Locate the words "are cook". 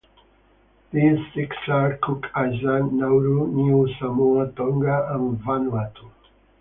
1.67-2.25